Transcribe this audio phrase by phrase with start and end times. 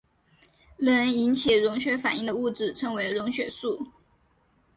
[0.79, 3.85] 能引起溶血反应的物质称为溶血素。